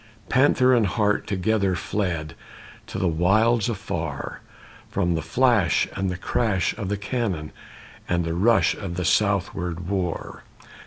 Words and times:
Panther 0.29 0.73
and 0.73 0.87
hart 0.87 1.27
together 1.27 1.75
Fled 1.75 2.33
to 2.87 2.97
the 2.97 3.07
wilds 3.07 3.69
afar, 3.69 4.41
From 4.89 5.13
the 5.13 5.21
flash 5.21 5.87
and 5.95 6.09
the 6.09 6.17
crash 6.17 6.75
of 6.75 6.89
the 6.89 6.97
cannon 6.97 7.51
And 8.09 8.25
the 8.25 8.33
rush 8.33 8.73
of 8.73 8.95
the 8.95 9.05
southward 9.05 9.87
war. 9.87 10.41